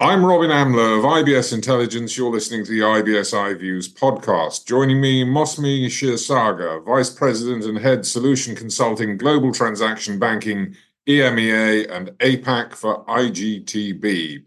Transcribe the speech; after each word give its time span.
I'm 0.00 0.24
Robin 0.24 0.50
Amlôt 0.50 0.98
of 0.98 1.04
IBS 1.04 1.52
Intelligence. 1.52 2.16
You're 2.18 2.32
listening 2.32 2.64
to 2.64 2.70
the 2.72 2.80
IBS 2.80 3.32
iViews 3.32 3.88
podcast. 3.94 4.66
Joining 4.66 5.00
me, 5.00 5.24
Mousami 5.24 5.86
Kshirsagar, 5.86 6.84
Vice 6.84 7.10
President 7.10 7.64
and 7.64 7.78
Head 7.78 8.04
Solution 8.04 8.56
Consulting 8.56 9.16
Global 9.16 9.52
Transaction 9.52 10.18
Banking, 10.18 10.74
EMEA 11.08 11.88
and 11.92 12.08
APAC 12.18 12.74
for 12.74 13.04
IGTB. 13.04 14.42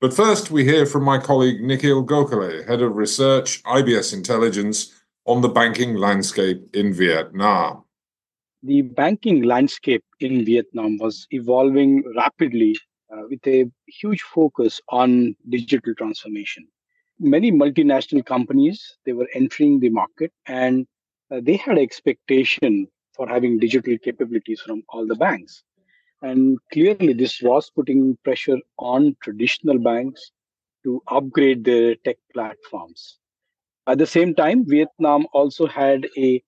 But 0.00 0.14
first, 0.14 0.52
we 0.52 0.64
hear 0.64 0.86
from 0.86 1.02
my 1.02 1.18
colleague 1.18 1.60
Nikhil 1.60 2.06
Gokhale, 2.06 2.64
Head 2.68 2.80
of 2.80 2.94
Research, 2.94 3.60
IBS 3.64 4.14
Intelligence, 4.14 5.02
on 5.24 5.40
the 5.40 5.48
banking 5.48 5.96
landscape 5.96 6.64
in 6.76 6.94
Vietnam. 6.94 7.82
The 8.62 8.82
banking 8.82 9.42
landscape 9.42 10.04
in 10.20 10.44
Vietnam 10.44 10.98
was 10.98 11.26
evolving 11.32 12.04
rapidly 12.16 12.78
uh, 13.12 13.22
with 13.28 13.46
a 13.46 13.70
huge 13.86 14.22
focus 14.22 14.80
on 14.88 15.36
digital 15.48 15.94
transformation. 15.94 16.66
Many 17.18 17.52
multinational 17.52 18.24
companies 18.24 18.96
they 19.04 19.12
were 19.12 19.28
entering 19.34 19.80
the 19.80 19.90
market 19.90 20.32
and 20.46 20.86
uh, 21.30 21.40
they 21.42 21.56
had 21.56 21.78
expectation 21.78 22.88
for 23.14 23.28
having 23.28 23.58
digital 23.58 23.96
capabilities 23.98 24.60
from 24.60 24.82
all 24.88 25.06
the 25.06 25.14
banks. 25.14 25.62
And 26.22 26.58
clearly, 26.72 27.12
this 27.12 27.42
was 27.42 27.70
putting 27.70 28.16
pressure 28.24 28.58
on 28.78 29.16
traditional 29.22 29.78
banks 29.78 30.30
to 30.84 31.02
upgrade 31.08 31.64
their 31.64 31.96
tech 31.96 32.16
platforms. 32.32 33.18
At 33.86 33.98
the 33.98 34.06
same 34.06 34.34
time, 34.34 34.64
Vietnam 34.66 35.26
also 35.32 35.66
had 35.66 36.06
a, 36.16 36.42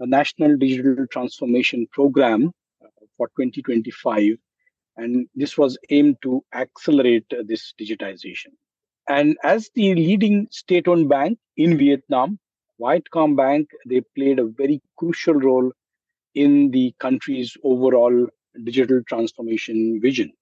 a 0.00 0.06
national 0.06 0.56
digital 0.56 1.06
transformation 1.06 1.86
program 1.92 2.52
uh, 2.82 2.88
for 3.16 3.28
2025 3.36 4.38
and 4.96 5.26
this 5.34 5.56
was 5.56 5.78
aimed 5.90 6.16
to 6.22 6.44
accelerate 6.54 7.26
this 7.46 7.74
digitization. 7.80 8.52
And 9.08 9.36
as 9.42 9.70
the 9.74 9.94
leading 9.94 10.48
state-owned 10.50 11.08
bank 11.08 11.38
in 11.56 11.78
Vietnam, 11.78 12.38
Vietcom 12.80 13.36
Bank, 13.36 13.70
they 13.86 14.02
played 14.16 14.38
a 14.38 14.46
very 14.46 14.80
crucial 14.96 15.34
role 15.34 15.72
in 16.34 16.70
the 16.70 16.94
country's 17.00 17.56
overall 17.64 18.26
digital 18.64 19.02
transformation 19.08 20.00
vision. 20.00 20.32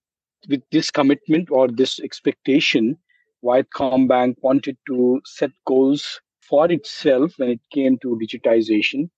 With 0.49 0.63
this 0.71 0.91
commitment 0.91 1.51
or 1.51 1.69
this 1.69 1.99
expectation, 2.01 2.97
Vietcom 3.45 4.09
Bank 4.09 4.37
wanted 4.43 4.77
to 4.87 5.21
set 5.25 5.51
goals 5.67 6.21
for 6.43 6.71
itself 6.71 7.33
when 7.37 7.51
it 7.51 7.61
came 7.73 7.99
to 7.99 8.19
digitization 8.23 9.11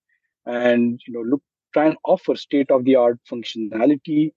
and 0.45 0.99
you 1.07 1.13
know 1.13 1.21
look 1.21 1.41
try 1.73 1.85
and 1.85 1.97
offer 2.03 2.35
state 2.35 2.69
of 2.71 2.83
the 2.83 2.95
art 2.95 3.19
functionality 3.31 4.31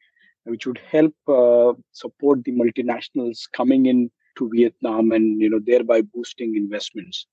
which 0.45 0.67
would 0.67 0.78
help 0.91 1.14
uh, 1.28 1.73
support 1.92 2.45
the 2.45 2.53
multinationals 2.53 3.42
coming 3.53 3.87
in 3.87 4.11
to 4.37 4.50
Vietnam 4.55 5.12
and 5.12 5.41
you 5.41 5.48
know 5.50 5.61
thereby 5.64 6.03
boosting 6.03 6.56
investments. 6.56 7.27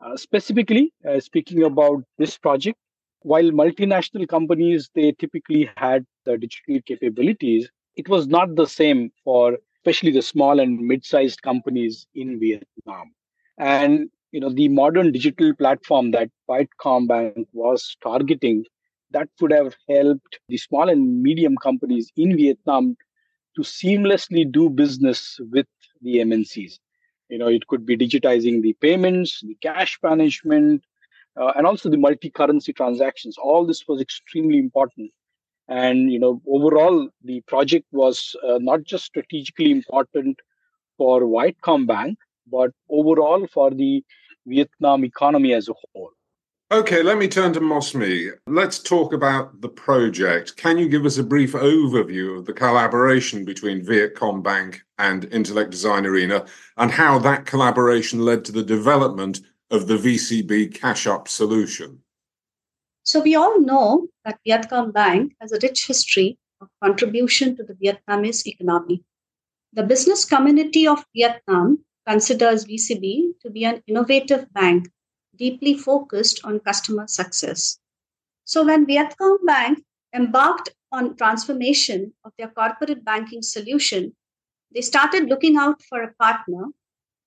Uh, 0.00 0.16
specifically, 0.16 0.92
uh, 1.08 1.18
speaking 1.18 1.64
about 1.64 2.02
this 2.18 2.38
project, 2.38 2.78
while 3.22 3.50
multinational 3.50 4.28
companies 4.28 4.90
they 4.94 5.12
typically 5.12 5.68
had 5.76 6.04
the 6.24 6.38
digital 6.38 6.80
capabilities, 6.86 7.68
it 7.96 8.08
was 8.08 8.26
not 8.26 8.54
the 8.54 8.66
same 8.66 9.10
for 9.24 9.58
especially 9.76 10.12
the 10.12 10.22
small 10.22 10.60
and 10.60 10.78
mid-sized 10.80 11.42
companies 11.42 12.06
in 12.14 12.38
Vietnam. 12.38 13.12
And 13.58 14.10
you 14.32 14.40
know 14.40 14.50
the 14.50 14.68
modern 14.68 15.12
digital 15.12 15.54
platform 15.54 16.10
that 16.12 16.30
Vietcom 16.48 17.08
Bank 17.08 17.48
was 17.52 17.96
targeting 18.02 18.64
that 19.10 19.28
would 19.40 19.52
have 19.52 19.74
helped 19.88 20.38
the 20.48 20.56
small 20.56 20.88
and 20.88 21.22
medium 21.22 21.56
companies 21.56 22.10
in 22.16 22.36
Vietnam 22.36 22.96
to 23.56 23.62
seamlessly 23.62 24.50
do 24.50 24.68
business 24.70 25.38
with 25.50 25.66
the 26.02 26.16
MNCs. 26.16 26.78
You 27.28 27.38
know, 27.38 27.48
it 27.48 27.66
could 27.66 27.84
be 27.84 27.96
digitizing 27.96 28.62
the 28.62 28.74
payments, 28.74 29.40
the 29.42 29.56
cash 29.62 29.98
management, 30.02 30.84
uh, 31.38 31.52
and 31.56 31.66
also 31.66 31.90
the 31.90 31.96
multi-currency 31.96 32.72
transactions. 32.72 33.36
All 33.36 33.66
this 33.66 33.84
was 33.86 34.00
extremely 34.00 34.58
important. 34.58 35.10
And 35.68 36.10
you 36.10 36.18
know, 36.18 36.40
overall, 36.48 37.08
the 37.22 37.42
project 37.42 37.86
was 37.92 38.34
uh, 38.46 38.58
not 38.60 38.84
just 38.84 39.04
strategically 39.04 39.70
important 39.70 40.38
for 40.96 41.20
Vietcom 41.20 41.86
Bank, 41.86 42.18
but 42.50 42.70
overall 42.88 43.46
for 43.52 43.70
the 43.70 44.02
Vietnam 44.46 45.04
economy 45.04 45.52
as 45.52 45.68
a 45.68 45.74
whole. 45.92 46.12
Okay, 46.70 47.02
let 47.02 47.16
me 47.16 47.28
turn 47.28 47.54
to 47.54 47.60
Mousami. 47.60 48.30
Let's 48.46 48.78
talk 48.78 49.14
about 49.14 49.62
the 49.62 49.70
project. 49.70 50.58
Can 50.58 50.76
you 50.76 50.86
give 50.86 51.06
us 51.06 51.16
a 51.16 51.22
brief 51.22 51.54
overview 51.54 52.38
of 52.38 52.44
the 52.44 52.52
collaboration 52.52 53.46
between 53.46 53.82
Vietcom 53.82 54.42
Bank 54.42 54.82
and 54.98 55.32
Intellect 55.32 55.70
Design 55.70 56.04
Arena 56.04 56.44
and 56.76 56.90
how 56.90 57.18
that 57.20 57.46
collaboration 57.46 58.20
led 58.20 58.44
to 58.44 58.52
the 58.52 58.62
development 58.62 59.40
of 59.70 59.86
the 59.86 59.96
VCB 59.96 60.74
Cash 60.74 61.06
Up 61.06 61.26
solution? 61.26 62.00
So, 63.02 63.22
we 63.22 63.34
all 63.34 63.58
know 63.62 64.08
that 64.26 64.38
Vietcom 64.46 64.92
Bank 64.92 65.36
has 65.40 65.52
a 65.52 65.58
rich 65.62 65.86
history 65.86 66.38
of 66.60 66.68
contribution 66.84 67.56
to 67.56 67.62
the 67.62 67.78
Vietnamese 67.82 68.46
economy. 68.46 69.02
The 69.72 69.84
business 69.84 70.26
community 70.26 70.86
of 70.86 71.02
Vietnam 71.16 71.78
considers 72.06 72.66
VCB 72.66 73.40
to 73.40 73.48
be 73.48 73.64
an 73.64 73.82
innovative 73.86 74.52
bank 74.52 74.90
deeply 75.38 75.74
focused 75.74 76.40
on 76.44 76.60
customer 76.60 77.06
success. 77.06 77.78
So 78.44 78.64
when 78.64 78.86
Vietcom 78.86 79.38
Bank 79.46 79.84
embarked 80.14 80.70
on 80.90 81.16
transformation 81.16 82.12
of 82.24 82.32
their 82.38 82.48
corporate 82.48 83.04
banking 83.04 83.42
solution, 83.42 84.14
they 84.74 84.80
started 84.80 85.28
looking 85.28 85.56
out 85.56 85.80
for 85.88 86.02
a 86.02 86.14
partner 86.14 86.66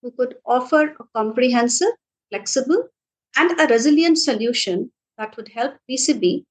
who 0.01 0.11
could 0.11 0.35
offer 0.45 0.95
a 0.99 1.03
comprehensive, 1.15 1.93
flexible, 2.29 2.89
and 3.35 3.59
a 3.59 3.67
resilient 3.67 4.17
solution 4.17 4.91
that 5.17 5.35
would 5.37 5.49
help 5.49 5.75
VCB 5.89 6.43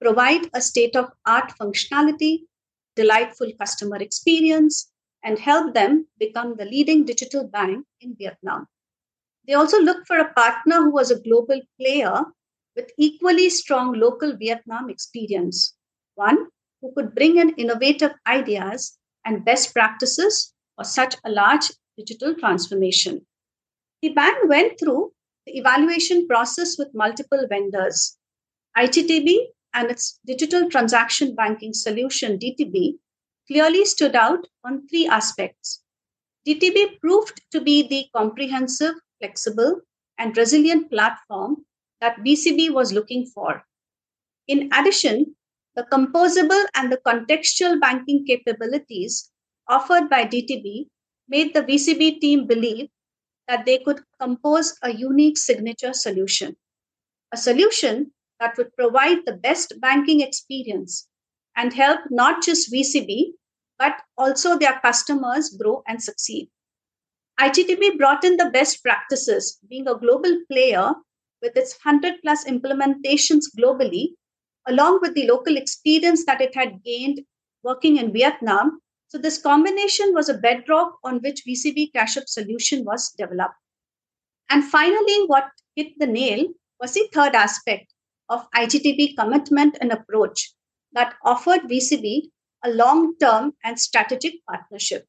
provide 0.00 0.48
a 0.52 0.60
state 0.60 0.94
of 0.96 1.10
art 1.24 1.52
functionality, 1.60 2.40
delightful 2.94 3.50
customer 3.60 3.96
experience, 3.96 4.90
and 5.22 5.38
help 5.38 5.74
them 5.74 6.06
become 6.18 6.56
the 6.56 6.64
leading 6.64 7.04
digital 7.04 7.46
bank 7.46 7.84
in 8.00 8.14
Vietnam. 8.18 8.66
They 9.46 9.54
also 9.54 9.80
looked 9.80 10.06
for 10.06 10.18
a 10.18 10.32
partner 10.32 10.82
who 10.82 10.90
was 10.90 11.10
a 11.10 11.20
global 11.20 11.60
player 11.80 12.24
with 12.74 12.90
equally 12.98 13.48
strong 13.50 13.92
local 13.94 14.36
Vietnam 14.36 14.90
experience, 14.90 15.76
one 16.14 16.48
who 16.80 16.92
could 16.94 17.14
bring 17.14 17.38
in 17.38 17.50
innovative 17.50 18.12
ideas 18.26 18.98
and 19.24 19.44
best 19.44 19.72
practices 19.72 20.52
for 20.76 20.84
such 20.84 21.16
a 21.24 21.30
large 21.30 21.70
digital 21.96 22.34
transformation. 22.34 23.26
The 24.02 24.10
bank 24.10 24.36
went 24.48 24.78
through 24.78 25.12
the 25.46 25.56
evaluation 25.56 26.26
process 26.26 26.76
with 26.78 26.94
multiple 26.94 27.46
vendors. 27.48 28.18
iGTB 28.76 29.38
and 29.74 29.90
its 29.90 30.18
digital 30.26 30.68
transaction 30.68 31.34
banking 31.34 31.72
solution, 31.72 32.38
DTB, 32.38 32.98
clearly 33.46 33.84
stood 33.84 34.16
out 34.16 34.46
on 34.64 34.86
three 34.88 35.06
aspects. 35.06 35.82
DTB 36.46 37.00
proved 37.00 37.40
to 37.52 37.60
be 37.60 37.86
the 37.88 38.06
comprehensive 38.14 38.94
flexible, 39.20 39.80
and 40.18 40.36
resilient 40.36 40.90
platform 40.90 41.64
that 42.00 42.18
VCB 42.18 42.70
was 42.72 42.92
looking 42.92 43.26
for. 43.26 43.64
In 44.48 44.70
addition, 44.72 45.34
the 45.74 45.84
composable 45.92 46.64
and 46.74 46.90
the 46.90 47.00
contextual 47.06 47.80
banking 47.80 48.24
capabilities 48.26 49.30
offered 49.68 50.08
by 50.08 50.24
DTB 50.24 50.86
made 51.28 51.54
the 51.54 51.62
VCB 51.62 52.20
team 52.20 52.46
believe 52.46 52.88
that 53.48 53.66
they 53.66 53.78
could 53.78 54.00
compose 54.20 54.76
a 54.82 54.92
unique 54.92 55.38
signature 55.38 55.92
solution, 55.92 56.56
a 57.32 57.36
solution 57.36 58.12
that 58.40 58.56
would 58.56 58.74
provide 58.76 59.18
the 59.24 59.34
best 59.34 59.74
banking 59.80 60.20
experience 60.20 61.08
and 61.56 61.72
help 61.72 62.00
not 62.10 62.42
just 62.42 62.72
VCB, 62.72 63.32
but 63.78 63.94
also 64.16 64.58
their 64.58 64.78
customers 64.80 65.56
grow 65.60 65.82
and 65.86 66.02
succeed. 66.02 66.48
IGTB 67.38 67.98
brought 67.98 68.24
in 68.24 68.36
the 68.36 68.50
best 68.50 68.82
practices, 68.82 69.58
being 69.68 69.86
a 69.86 69.98
global 69.98 70.40
player 70.50 70.92
with 71.42 71.56
its 71.56 71.78
100 71.82 72.14
plus 72.22 72.44
implementations 72.44 73.44
globally, 73.58 74.08
along 74.66 75.00
with 75.02 75.14
the 75.14 75.26
local 75.26 75.56
experience 75.56 76.24
that 76.24 76.40
it 76.40 76.54
had 76.54 76.82
gained 76.82 77.20
working 77.62 77.98
in 77.98 78.12
Vietnam. 78.12 78.80
So, 79.08 79.18
this 79.18 79.38
combination 79.38 80.14
was 80.14 80.28
a 80.28 80.38
bedrock 80.38 80.98
on 81.04 81.20
which 81.20 81.42
VCB 81.46 81.92
CashUp 81.92 82.26
solution 82.26 82.84
was 82.84 83.12
developed. 83.16 83.54
And 84.48 84.64
finally, 84.64 85.26
what 85.26 85.44
hit 85.74 85.92
the 85.98 86.06
nail 86.06 86.46
was 86.80 86.94
the 86.94 87.08
third 87.12 87.34
aspect 87.34 87.92
of 88.28 88.50
IGTB 88.52 89.16
commitment 89.16 89.76
and 89.80 89.92
approach 89.92 90.52
that 90.92 91.14
offered 91.24 91.62
VCB 91.62 92.22
a 92.64 92.70
long 92.70 93.16
term 93.18 93.52
and 93.62 93.78
strategic 93.78 94.34
partnership. 94.48 95.04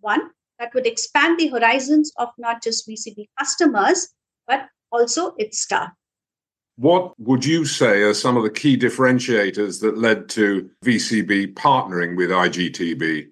One, 0.00 0.30
that 0.62 0.72
would 0.74 0.86
expand 0.86 1.40
the 1.40 1.48
horizons 1.48 2.12
of 2.18 2.28
not 2.38 2.62
just 2.62 2.88
VCB 2.88 3.28
customers, 3.36 4.08
but 4.46 4.68
also 4.92 5.34
its 5.36 5.58
staff. 5.58 5.90
What 6.76 7.18
would 7.18 7.44
you 7.44 7.64
say 7.64 8.02
are 8.02 8.14
some 8.14 8.36
of 8.36 8.44
the 8.44 8.50
key 8.50 8.78
differentiators 8.78 9.80
that 9.80 9.98
led 9.98 10.28
to 10.30 10.70
VCB 10.84 11.54
partnering 11.54 12.16
with 12.16 12.30
IGTB? 12.30 13.28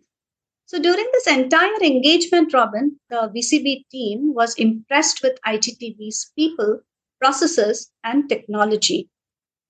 So 0.66 0.80
during 0.80 1.06
this 1.12 1.28
entire 1.28 1.82
engagement, 1.82 2.52
Robin, 2.52 2.98
the 3.10 3.30
VCB 3.34 3.84
team 3.90 4.34
was 4.34 4.54
impressed 4.56 5.22
with 5.22 5.38
IGTB's 5.46 6.32
people, 6.36 6.80
processes, 7.20 7.90
and 8.02 8.28
technology. 8.28 9.08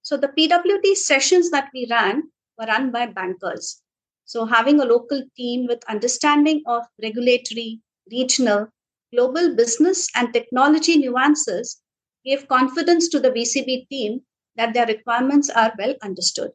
So 0.02 0.16
the 0.16 0.28
PWD 0.28 0.96
sessions 0.96 1.50
that 1.50 1.68
we 1.74 1.86
ran 1.90 2.22
were 2.58 2.66
run 2.66 2.90
by 2.90 3.06
bankers. 3.06 3.82
So 4.30 4.46
having 4.46 4.78
a 4.78 4.84
local 4.84 5.24
team 5.36 5.66
with 5.66 5.82
understanding 5.88 6.62
of 6.64 6.84
regulatory, 7.02 7.80
regional, 8.12 8.68
global 9.12 9.56
business 9.56 10.06
and 10.14 10.32
technology 10.32 10.96
nuances 10.98 11.82
gave 12.24 12.46
confidence 12.46 13.08
to 13.08 13.18
the 13.18 13.32
VCB 13.32 13.88
team 13.88 14.20
that 14.54 14.72
their 14.72 14.86
requirements 14.86 15.50
are 15.50 15.72
well 15.76 15.96
understood. 16.04 16.52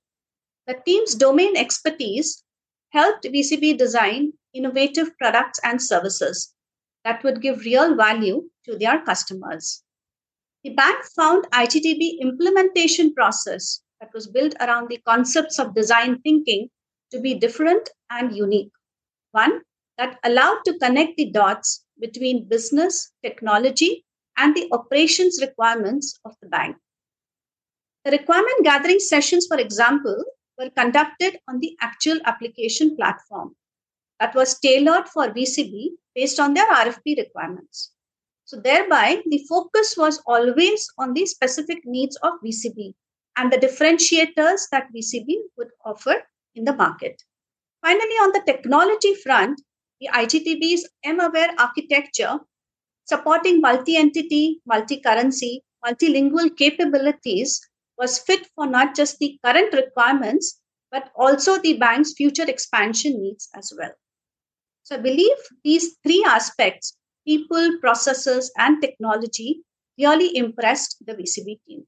The 0.68 0.80
team's 0.86 1.16
domain 1.16 1.58
expertise 1.58 2.46
helped 2.92 3.26
VCB 3.26 3.78
design 3.78 4.32
innovative 4.54 5.10
products 5.18 5.60
and 5.62 5.82
services 5.82 6.54
that 7.04 7.26
would 7.26 7.42
give 7.42 7.66
real 7.66 7.94
value 7.94 8.50
to 8.70 8.78
their 8.78 9.02
customers. 9.02 9.84
The 10.64 10.70
bank 10.70 11.04
found 11.14 11.44
IGTB 11.52 12.22
implementation 12.22 13.14
process 13.14 13.82
that 14.00 14.14
was 14.14 14.28
built 14.28 14.56
around 14.62 14.88
the 14.88 15.02
concepts 15.06 15.60
of 15.60 15.76
design 15.76 16.22
thinking 16.22 16.70
to 17.12 17.20
be 17.20 17.36
different 17.36 17.90
and 18.10 18.36
unique. 18.36 18.72
One 19.32 19.62
that 19.98 20.20
allowed 20.24 20.62
to 20.66 20.78
connect 20.80 21.18
the 21.18 21.32
dots 21.32 21.86
between 22.00 22.48
business, 22.48 23.12
technology, 23.24 24.06
and 24.38 24.56
the 24.56 24.68
operations 24.72 25.40
requirements 25.42 26.20
of 26.26 26.36
the 26.42 26.50
bank. 26.50 26.76
The 28.04 28.12
requirement 28.12 28.64
gathering 28.64 29.00
sessions, 29.00 29.48
for 29.48 29.58
example, 29.58 30.24
were 30.58 30.70
conducted 30.70 31.38
on 31.48 31.60
the 31.60 31.76
actual 31.82 32.20
application 32.26 32.96
platform 32.96 33.56
that 34.20 34.36
was 34.36 34.60
tailored 34.60 35.08
for 35.10 35.30
VCB 35.30 35.90
based 36.14 36.40
on 36.40 36.54
their 36.54 36.68
RFP 36.68 37.18
requirements. 37.18 37.92
So, 38.46 38.58
thereby, 38.58 39.24
the 39.26 39.44
focus 39.50 39.98
was 39.98 40.22
always 40.28 40.88
on 41.00 41.14
the 41.14 41.26
specific 41.26 41.80
needs 41.84 42.16
of 42.18 42.34
VCB 42.46 42.94
and 43.38 43.52
the 43.52 43.58
differentiators 43.58 44.70
that 44.72 44.88
VCB 44.96 45.36
would 45.58 45.70
offer 45.84 46.22
in 46.56 46.66
the 46.66 46.76
market. 46.76 47.22
Finally, 47.82 48.18
on 48.24 48.32
the 48.32 48.44
technology 48.46 49.14
front, 49.16 49.62
the 50.00 50.10
IGTB's 50.14 50.90
M-aware 51.04 51.54
architecture 51.58 52.40
supporting 53.06 53.62
multi-entity, 53.62 54.62
multi-currency, 54.66 55.64
multilingual 55.86 56.56
capabilities 56.58 57.62
was 57.98 58.20
fit 58.20 58.48
for 58.56 58.66
not 58.68 58.96
just 58.96 59.20
the 59.20 59.40
current 59.46 59.74
requirements, 59.74 60.60
but 60.92 61.12
also 61.16 61.60
the 61.60 61.78
bank's 61.78 62.14
future 62.14 62.50
expansion 62.50 63.22
needs 63.22 63.48
as 63.56 63.72
well. 63.78 63.92
So 64.84 64.96
I 64.96 65.00
believe 65.00 65.38
these 65.64 65.98
three 66.04 66.24
aspects 66.28 66.98
people, 67.26 67.78
processes, 67.82 68.52
and 68.58 68.82
technology 68.82 69.62
really 69.98 70.36
impressed 70.38 70.98
the 71.06 71.14
VCB 71.14 71.60
team. 71.68 71.84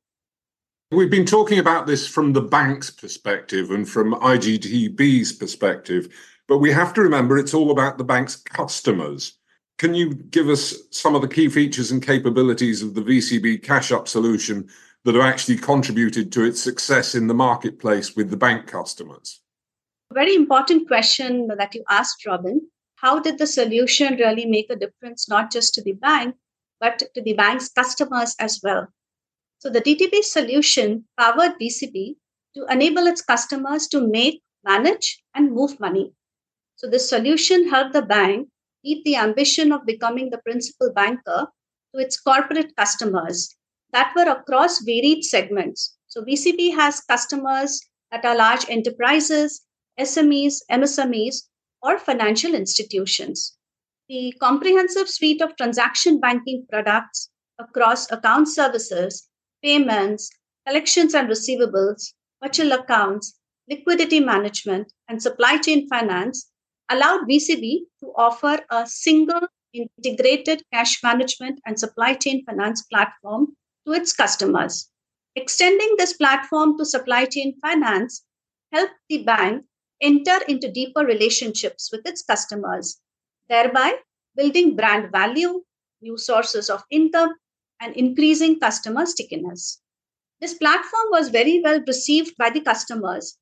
We've 0.90 1.12
been 1.12 1.26
talking 1.26 1.60
about 1.60 1.86
this 1.86 2.08
from 2.08 2.32
the 2.32 2.42
bank's 2.42 2.90
perspective 2.90 3.72
and 3.72 3.88
from 3.88 4.14
IGTB's 4.14 5.34
perspective, 5.34 6.08
but 6.48 6.60
we 6.60 6.72
have 6.72 6.94
to 6.94 7.02
remember 7.02 7.38
it's 7.38 7.54
all 7.54 7.72
about 7.72 7.98
the 7.98 8.06
bank's 8.06 8.38
customers. 8.38 9.34
Can 9.80 9.94
you 9.94 10.14
give 10.14 10.48
us 10.48 10.74
some 10.92 11.14
of 11.14 11.22
the 11.22 11.28
key 11.28 11.50
features 11.50 11.92
and 11.92 12.02
capabilities 12.02 12.82
of 12.82 12.94
the 12.94 13.02
VCB 13.02 13.64
cash 13.64 13.92
up 13.92 14.08
solution 14.08 14.70
that 15.04 15.14
have 15.14 15.26
actually 15.26 15.58
contributed 15.58 16.32
to 16.32 16.46
its 16.46 16.62
success 16.62 17.16
in 17.16 17.28
the 17.28 17.34
marketplace 17.34 18.16
with 18.16 18.30
the 18.30 18.38
bank 18.38 18.66
customers? 18.66 19.42
Very 20.14 20.36
important 20.36 20.88
question 20.88 21.50
that 21.50 21.76
you 21.76 21.84
asked, 21.90 22.26
Robin. 22.26 22.62
How 22.96 23.20
did 23.20 23.40
the 23.40 23.48
solution 23.48 24.16
really 24.16 24.46
make 24.46 24.68
a 24.70 24.76
difference, 24.78 25.28
not 25.28 25.52
just 25.52 25.74
to 25.74 25.84
the 25.84 25.92
bank, 25.92 26.38
but 26.80 27.04
to 27.14 27.22
the 27.22 27.34
bank's 27.34 27.68
customers 27.68 28.38
as 28.40 28.62
well? 28.64 28.88
So, 29.60 29.70
the 29.70 29.82
DTB 29.82 30.24
solution 30.24 31.06
powered 31.20 31.54
VCB 31.60 32.16
to 32.56 32.66
enable 32.70 33.08
its 33.08 33.22
customers 33.22 33.88
to 33.88 34.08
make, 34.08 34.42
manage, 34.64 35.24
and 35.34 35.54
move 35.54 35.80
money. 35.80 36.14
So, 36.76 36.90
this 36.90 37.10
solution 37.10 37.70
helped 37.70 37.94
the 37.94 38.02
bank 38.02 38.50
meet 38.84 39.04
the 39.04 39.16
ambition 39.16 39.72
of 39.72 39.86
becoming 39.86 40.30
the 40.30 40.38
principal 40.40 40.94
banker 40.94 41.48
to 41.94 42.02
its 42.02 42.20
corporate 42.20 42.76
customers 42.76 43.56
that 43.94 44.14
were 44.16 44.30
across 44.30 44.80
varied 44.84 45.24
segments. 45.24 45.98
So 46.08 46.24
VCB 46.24 46.76
has 46.76 47.02
customers 47.02 47.82
that 48.12 48.26
are 48.26 48.36
large 48.36 48.70
enterprises, 48.70 49.62
SMEs, 50.00 50.62
MSMEs, 50.72 51.44
or 51.82 51.98
financial 51.98 52.54
institutions. 52.54 53.58
The 54.10 54.34
comprehensive 54.40 55.10
suite 55.10 55.42
of 55.42 55.56
transaction 55.58 56.20
banking 56.20 56.66
products 56.70 57.30
across 57.60 58.10
account 58.12 58.48
services, 58.48 59.28
payments, 59.64 60.30
collections 60.68 61.14
and 61.14 61.30
receivables, 61.30 62.14
virtual 62.44 62.72
accounts, 62.74 63.40
liquidity 63.70 64.20
management, 64.20 64.92
and 65.10 65.22
supply 65.22 65.58
chain 65.58 65.88
finance 65.88 66.50
allowed 66.90 67.28
VCB 67.28 67.80
to 68.00 68.08
offer 68.16 68.60
a 68.72 68.88
single 68.88 69.42
integrated 69.74 70.64
cash 70.74 71.04
management 71.04 71.60
and 71.66 71.80
supply 71.80 72.14
chain 72.14 72.44
finance 72.46 72.84
platform 72.84 73.56
to 73.86 73.94
its 73.94 74.14
customers. 74.14 74.90
Extending 75.36 75.96
this 75.98 76.14
platform 76.14 76.78
to 76.78 76.86
supply 76.86 77.26
chain 77.26 77.56
finance 77.62 78.26
helped 78.72 78.96
the 79.10 79.24
bank 79.24 79.66
enter 80.02 80.40
into 80.48 80.72
deeper 80.72 81.06
relationships 81.06 81.90
with 81.92 82.08
its 82.08 82.24
customers, 82.24 83.00
thereby 83.50 83.98
building 84.36 84.76
brand 84.76 85.12
value, 85.12 85.62
new 86.02 86.18
sources 86.18 86.70
of 86.70 86.84
income, 86.92 87.34
and 87.82 87.96
increasing 87.96 88.60
customer 88.60 89.06
stickiness. 89.06 89.82
This 90.40 90.54
platform 90.54 91.08
was 91.10 91.30
very 91.30 91.62
well 91.64 91.82
received 91.88 92.36
by 92.38 92.50
the 92.50 92.62
customers. 92.62 93.38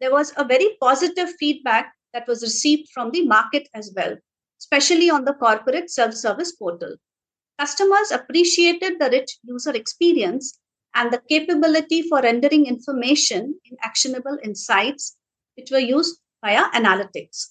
There 0.00 0.12
was 0.12 0.32
a 0.36 0.44
very 0.44 0.76
positive 0.80 1.30
feedback 1.38 1.92
that 2.12 2.28
was 2.28 2.42
received 2.42 2.88
from 2.92 3.10
the 3.10 3.26
market 3.26 3.68
as 3.74 3.92
well, 3.96 4.16
especially 4.60 5.10
on 5.10 5.24
the 5.24 5.34
corporate 5.34 5.90
self 5.90 6.14
service 6.14 6.52
portal. 6.52 6.96
Customers 7.58 8.10
appreciated 8.10 8.98
the 8.98 9.10
rich 9.10 9.38
user 9.42 9.72
experience 9.72 10.58
and 10.94 11.12
the 11.12 11.22
capability 11.28 12.02
for 12.02 12.20
rendering 12.22 12.66
information 12.66 13.58
in 13.64 13.76
actionable 13.82 14.38
insights, 14.42 15.16
which 15.56 15.70
were 15.70 15.78
used 15.78 16.18
via 16.44 16.70
analytics. 16.70 17.48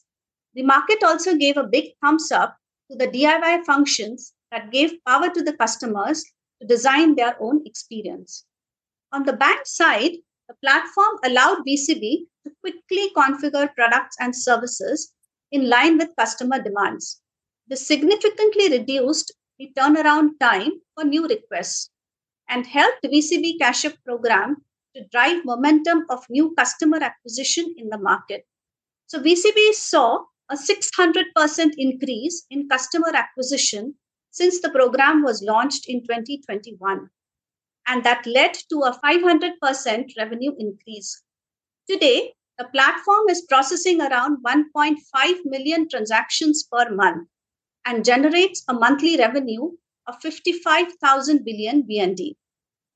The 0.54 0.64
market 0.64 1.04
also 1.04 1.36
gave 1.36 1.58
a 1.58 1.68
big 1.68 1.94
thumbs 2.04 2.32
up 2.32 2.56
to 2.90 2.98
the 2.98 3.08
DIY 3.08 3.66
functions 3.66 4.34
that 4.52 4.72
gave 4.72 5.04
power 5.06 5.30
to 5.30 5.44
the 5.44 5.54
customers 5.54 6.24
to 6.62 6.68
design 6.68 7.16
their 7.16 7.36
own 7.42 7.62
experience. 7.66 8.46
On 9.12 9.24
the 9.24 9.34
bank 9.34 9.62
side, 9.66 10.14
the 10.48 10.56
platform 10.62 11.18
allowed 11.24 11.66
VCB 11.68 12.26
to 12.46 12.52
quickly 12.62 13.12
configure 13.16 13.74
products 13.76 14.16
and 14.20 14.36
services 14.36 15.14
in 15.52 15.70
line 15.70 15.98
with 15.98 16.16
customer 16.18 16.62
demands. 16.62 17.22
This 17.68 17.88
significantly 17.88 18.70
reduced 18.70 19.34
the 19.58 19.72
turnaround 19.78 20.40
time 20.40 20.72
for 20.94 21.04
new 21.04 21.28
requests 21.28 21.90
and 22.50 22.68
helped 22.68 23.04
VCB 23.04 23.58
Cash 23.60 23.86
Up 23.86 23.94
program 24.06 24.58
to 24.96 25.06
drive 25.12 25.44
momentum 25.46 26.06
of 26.10 26.26
new 26.30 26.54
customer 26.56 26.98
acquisition 27.02 27.74
in 27.78 27.90
the 27.90 27.98
market. 27.98 28.46
So 29.08 29.20
VCB 29.20 29.74
saw 29.74 30.26
a 30.50 30.56
600% 30.56 31.72
increase 31.78 32.46
in 32.50 32.70
customer 32.70 33.12
acquisition 33.14 33.96
since 34.36 34.60
the 34.60 34.70
program 34.70 35.24
was 35.24 35.42
launched 35.42 35.86
in 35.88 36.02
2021. 36.02 37.10
And 37.88 38.04
that 38.04 38.26
led 38.26 38.54
to 38.70 38.80
a 38.80 39.00
500% 39.00 40.18
revenue 40.18 40.52
increase. 40.60 41.24
Today, 41.90 42.34
the 42.58 42.66
platform 42.66 43.30
is 43.30 43.46
processing 43.48 44.02
around 44.02 44.44
1.5 44.46 45.36
million 45.46 45.88
transactions 45.88 46.68
per 46.70 46.90
month 46.94 47.30
and 47.86 48.04
generates 48.04 48.64
a 48.68 48.74
monthly 48.74 49.18
revenue 49.18 49.72
of 50.08 50.22
55,000 50.22 51.46
billion 51.46 51.84
VND. 51.84 52.36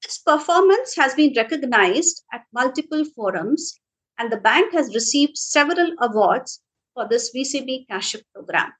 This 0.03 0.17
performance 0.17 0.93
has 0.95 1.13
been 1.13 1.33
recognized 1.37 2.23
at 2.33 2.45
multiple 2.53 3.05
forums, 3.15 3.79
and 4.17 4.29
the 4.31 4.37
bank 4.37 4.73
has 4.73 4.93
received 4.93 5.37
several 5.37 5.93
awards 6.01 6.61
for 6.93 7.07
this 7.07 7.31
VCB 7.33 7.87
Cash 7.87 8.15
program. 8.33 8.71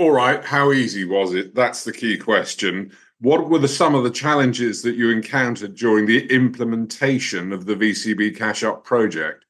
All 0.00 0.12
right, 0.12 0.42
how 0.42 0.72
easy 0.72 1.04
was 1.04 1.34
it? 1.34 1.54
That's 1.54 1.84
the 1.84 1.92
key 1.92 2.16
question. 2.16 2.90
What 3.20 3.50
were 3.50 3.58
the, 3.58 3.68
some 3.68 3.94
of 3.94 4.02
the 4.02 4.10
challenges 4.10 4.80
that 4.80 4.94
you 4.94 5.10
encountered 5.10 5.74
during 5.74 6.06
the 6.06 6.26
implementation 6.34 7.52
of 7.52 7.66
the 7.66 7.74
VCB 7.74 8.34
Cash 8.34 8.62
Up 8.62 8.82
project? 8.82 9.44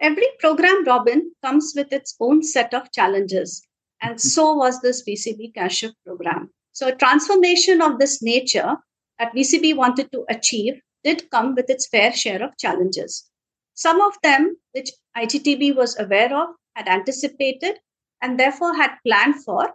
Every 0.00 0.26
program, 0.40 0.84
Robin, 0.84 1.30
comes 1.40 1.72
with 1.76 1.92
its 1.92 2.16
own 2.18 2.42
set 2.42 2.74
of 2.74 2.90
challenges. 2.90 3.62
And 4.02 4.16
mm-hmm. 4.16 4.26
so 4.26 4.54
was 4.54 4.80
this 4.80 5.04
VCB 5.08 5.54
Cash 5.54 5.84
Up 5.84 5.94
program. 6.04 6.50
So, 6.72 6.88
a 6.88 6.96
transformation 6.96 7.80
of 7.80 8.00
this 8.00 8.20
nature 8.20 8.78
that 9.20 9.36
VCB 9.36 9.76
wanted 9.76 10.10
to 10.10 10.24
achieve 10.28 10.80
did 11.04 11.30
come 11.30 11.54
with 11.54 11.70
its 11.70 11.86
fair 11.86 12.12
share 12.12 12.42
of 12.42 12.58
challenges. 12.58 13.30
Some 13.74 14.00
of 14.00 14.14
them, 14.24 14.56
which 14.72 14.90
IGTB 15.16 15.76
was 15.76 15.96
aware 15.96 16.36
of, 16.36 16.48
had 16.74 16.88
anticipated, 16.88 17.76
and 18.22 18.38
therefore 18.38 18.74
had 18.74 18.96
planned 19.06 19.44
for. 19.44 19.74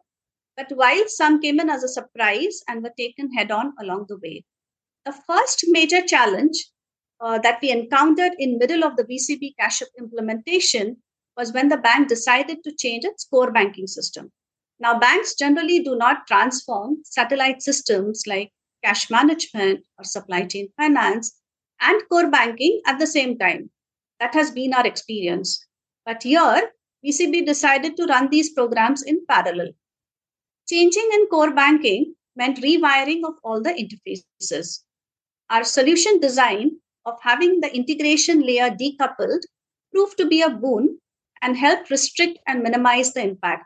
But 0.58 0.72
while 0.76 1.08
some 1.08 1.42
came 1.42 1.60
in 1.60 1.70
as 1.70 1.84
a 1.84 1.90
surprise 1.90 2.62
and 2.68 2.84
were 2.84 2.94
taken 2.98 3.34
head 3.34 3.52
on 3.52 3.74
along 3.80 4.06
the 4.10 4.18
way. 4.18 4.44
The 5.06 5.14
first 5.14 5.66
major 5.68 6.02
challenge 6.06 6.70
uh, 7.20 7.40
that 7.40 7.60
we 7.62 7.72
encountered 7.72 8.34
in 8.38 8.58
middle 8.58 8.84
of 8.84 8.96
the 8.98 9.04
VCB 9.04 9.56
cash 9.60 9.82
implementation 9.98 10.98
was 11.38 11.54
when 11.54 11.70
the 11.70 11.78
bank 11.78 12.08
decided 12.08 12.64
to 12.64 12.76
change 12.76 13.06
its 13.06 13.26
core 13.26 13.52
banking 13.52 13.88
system. 13.88 14.32
Now, 14.80 15.00
banks 15.00 15.36
generally 15.36 15.84
do 15.84 15.96
not 15.96 16.28
transform 16.28 16.98
satellite 17.04 17.62
systems 17.62 18.24
like 18.26 18.52
cash 18.84 19.10
management 19.10 19.86
or 19.98 20.04
supply 20.04 20.46
chain 20.46 20.70
finance 20.76 21.38
and 21.80 22.02
core 22.10 22.30
banking 22.30 22.82
at 22.86 23.00
the 23.00 23.08
same 23.08 23.38
time. 23.38 23.70
That 24.20 24.34
has 24.34 24.52
been 24.52 24.74
our 24.74 24.86
experience. 24.86 25.66
But 26.06 26.24
here, 26.24 26.72
VCB 27.05 27.46
decided 27.46 27.98
to 27.98 28.05
run 28.05 28.29
these 28.29 28.51
programs 28.51 29.03
in 29.03 29.25
parallel. 29.27 29.70
Changing 30.70 31.10
in 31.13 31.27
core 31.27 31.51
banking 31.53 32.15
meant 32.36 32.62
rewiring 32.62 33.22
of 33.25 33.36
all 33.43 33.62
the 33.62 33.72
interfaces. 33.72 34.81
Our 35.50 35.63
solution 35.63 36.20
design 36.20 36.77
of 37.05 37.17
having 37.22 37.60
the 37.60 37.75
integration 37.75 38.41
layer 38.41 38.70
decoupled 38.70 39.41
proved 39.91 40.17
to 40.17 40.27
be 40.27 40.41
a 40.41 40.50
boon 40.50 41.00
and 41.41 41.58
helped 41.58 41.89
restrict 41.89 42.39
and 42.48 42.62
minimize 42.62 43.13
the 43.13 43.24
impact 43.24 43.65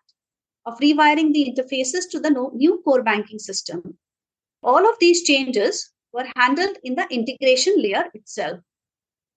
of 0.65 0.79
rewiring 0.79 1.33
the 1.33 1.45
interfaces 1.45 2.09
to 2.09 2.19
the 2.19 2.31
new 2.53 2.81
core 2.83 3.03
banking 3.03 3.39
system. 3.39 3.97
All 4.63 4.89
of 4.89 4.97
these 4.99 5.23
changes 5.23 5.91
were 6.11 6.25
handled 6.35 6.77
in 6.83 6.95
the 6.95 7.07
integration 7.11 7.75
layer 7.77 8.05
itself. 8.13 8.59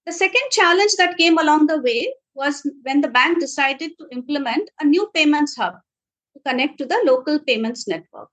The 0.07 0.13
second 0.13 0.51
challenge 0.53 0.93
that 0.97 1.19
came 1.19 1.37
along 1.37 1.67
the 1.67 1.83
way 1.83 2.15
was 2.39 2.63
when 2.83 3.01
the 3.01 3.15
bank 3.19 3.41
decided 3.41 3.91
to 3.99 4.07
implement 4.13 4.71
a 4.81 4.85
new 4.85 5.11
payments 5.15 5.57
hub 5.57 5.75
to 6.35 6.43
connect 6.49 6.79
to 6.79 6.87
the 6.87 7.01
local 7.05 7.39
payments 7.41 7.89
network. 7.89 8.29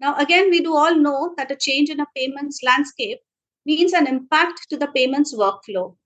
Now, 0.00 0.16
again, 0.16 0.50
we 0.50 0.60
do 0.60 0.74
all 0.74 0.94
know 0.94 1.34
that 1.36 1.50
a 1.50 1.56
change 1.56 1.90
in 1.90 2.00
a 2.00 2.06
payments 2.16 2.60
landscape 2.64 3.20
means 3.66 3.92
an 3.92 4.06
impact 4.06 4.66
to 4.70 4.76
the 4.76 4.88
payments 4.88 5.34
workflow 5.34 5.96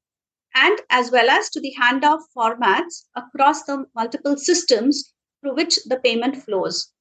and 0.54 0.80
as 0.90 1.10
well 1.10 1.30
as 1.30 1.48
to 1.50 1.60
the 1.60 1.74
handoff 1.80 2.22
formats 2.36 3.04
across 3.14 3.62
the 3.64 3.84
multiple 3.94 4.36
systems 4.36 5.14
through 5.40 5.54
which 5.54 5.78
the 5.84 6.00
payment 6.00 6.36
flows. 6.36 6.92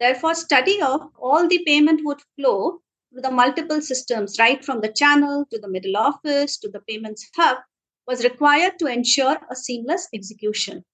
Therefore, 0.00 0.34
study 0.34 0.82
of 0.82 1.08
all 1.18 1.46
the 1.48 1.62
payment 1.64 2.00
would 2.04 2.20
flow 2.36 2.80
through 3.10 3.22
the 3.22 3.30
multiple 3.30 3.80
systems, 3.80 4.36
right 4.38 4.64
from 4.64 4.80
the 4.80 4.92
channel 4.92 5.46
to 5.52 5.58
the 5.58 5.68
middle 5.68 5.96
office 5.96 6.58
to 6.58 6.68
the 6.68 6.80
payments 6.80 7.28
hub, 7.36 7.58
was 8.06 8.24
required 8.24 8.78
to 8.78 8.86
ensure 8.86 9.36
a 9.50 9.56
seamless 9.56 10.08
execution. 10.14 10.84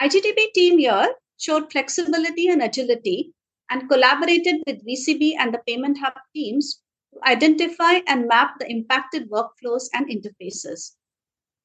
IGTB 0.00 0.52
team 0.54 0.78
here 0.78 1.14
showed 1.38 1.70
flexibility 1.70 2.48
and 2.48 2.62
agility 2.62 3.32
and 3.70 3.88
collaborated 3.88 4.62
with 4.66 4.84
VCB 4.86 5.34
and 5.38 5.52
the 5.52 5.60
payment 5.66 5.98
hub 5.98 6.14
teams 6.34 6.80
to 7.12 7.28
identify 7.28 8.00
and 8.06 8.28
map 8.28 8.54
the 8.58 8.70
impacted 8.70 9.30
workflows 9.30 9.84
and 9.92 10.08
interfaces. 10.08 10.92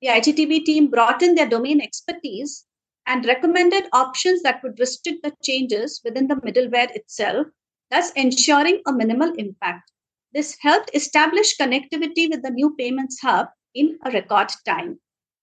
The 0.01 0.09
IGTB 0.09 0.65
team 0.65 0.87
brought 0.87 1.21
in 1.21 1.35
their 1.35 1.49
domain 1.49 1.81
expertise 1.81 2.65
and 3.07 3.25
recommended 3.25 3.85
options 3.93 4.43
that 4.43 4.61
would 4.61 4.79
restrict 4.79 5.23
the 5.23 5.33
changes 5.41 6.01
within 6.03 6.27
the 6.27 6.35
middleware 6.35 6.93
itself, 6.95 7.47
thus 7.89 8.11
ensuring 8.11 8.81
a 8.85 8.93
minimal 8.93 9.33
impact. 9.37 9.91
This 10.33 10.57
helped 10.61 10.91
establish 10.93 11.57
connectivity 11.57 12.29
with 12.29 12.43
the 12.43 12.51
new 12.51 12.75
payments 12.75 13.19
hub 13.21 13.47
in 13.77 13.97
a 14.03 14.11
record 14.11 14.49
time. 14.65 14.99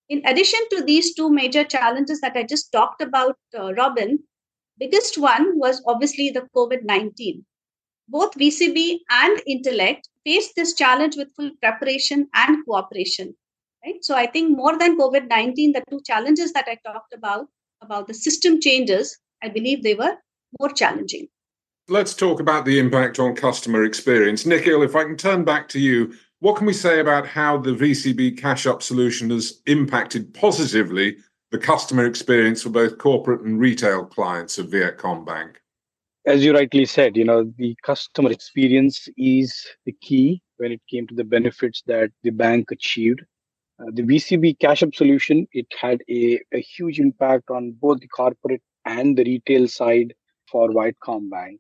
In 0.09 0.21
addition 0.27 0.61
to 0.71 0.83
these 0.83 1.15
two 1.15 1.31
major 1.31 1.65
challenges 1.65 2.21
that 2.21 2.37
I 2.37 2.43
just 2.43 2.71
talked 2.73 3.01
about, 3.01 3.37
uh, 3.59 3.73
Robin, 3.75 4.19
biggest 4.79 5.17
one 5.17 5.59
was 5.59 5.83
obviously 5.87 6.31
the 6.31 6.47
COVID-19. 6.55 7.45
Both 8.09 8.35
VCB 8.35 8.99
and 9.11 9.41
Intellect 9.47 10.09
faced 10.27 10.57
this 10.57 10.75
challenge 10.75 11.17
with 11.17 11.35
full 11.37 11.51
preparation 11.63 12.29
and 12.35 12.65
cooperation. 12.67 13.35
Right? 13.85 14.03
So 14.03 14.15
I 14.15 14.27
think 14.27 14.57
more 14.57 14.77
than 14.79 14.99
COVID-19, 14.99 15.73
the 15.73 15.85
two 15.89 16.01
challenges 16.05 16.53
that 16.53 16.67
I 16.69 16.79
talked 16.87 17.15
about, 17.15 17.47
about 17.81 18.07
the 18.07 18.15
system 18.15 18.61
changes, 18.61 19.19
I 19.43 19.49
believe 19.49 19.83
they 19.83 19.95
were 19.95 20.17
more 20.61 20.71
challenging. 20.71 21.29
Let's 21.89 22.15
talk 22.15 22.41
about 22.41 22.65
the 22.65 22.79
impact 22.79 23.19
on 23.19 23.37
customer 23.37 23.85
experience. 23.85 24.47
Nikhil, 24.47 24.83
if 24.83 24.97
I 24.97 25.05
can 25.05 25.19
turn 25.19 25.45
back 25.45 25.69
to 25.71 25.79
you, 25.79 26.15
what 26.41 26.57
can 26.57 26.67
we 26.67 26.73
say 26.73 27.01
about 27.01 27.27
how 27.27 27.59
the 27.59 27.71
VCB 27.71 28.39
Cash 28.39 28.67
Up 28.67 28.83
solution 28.83 29.31
has 29.31 29.61
impacted 29.67 30.35
positively 30.35 31.17
the 31.51 31.59
customer 31.59 32.05
experience 32.05 32.63
for 32.63 32.71
both 32.71 32.99
corporate 32.99 33.43
and 33.43 33.61
retail 33.61 34.05
clients 34.05 34.59
of 34.59 34.67
Vietcombank? 34.67 35.57
As 36.27 36.45
you 36.45 36.55
rightly 36.55 36.87
said, 36.87 37.17
you 37.17 37.25
know, 37.25 37.53
the 37.59 37.77
customer 37.83 38.31
experience 38.31 39.09
is 39.17 39.67
the 39.85 39.93
key 40.01 40.43
when 40.57 40.73
it 40.73 40.81
came 40.91 41.07
to 41.07 41.15
the 41.15 41.25
benefits 41.25 41.83
that 41.87 42.11
the 42.23 42.31
bank 42.31 42.71
achieved 42.71 43.21
uh, 43.81 43.91
the 43.93 44.03
VCB 44.03 44.59
cash 44.61 44.83
up 44.83 44.95
solution, 44.95 45.47
it 45.53 45.67
had 45.81 46.01
a, 46.09 46.41
a 46.53 46.61
huge 46.61 47.01
impact 47.01 47.51
on 47.51 47.73
both 47.73 47.99
the 48.01 48.09
corporate 48.09 48.63
and 48.85 49.17
the 49.17 49.25
retail 49.25 49.67
side 49.67 50.15
for 50.51 50.69
Vietcombank. 50.69 51.59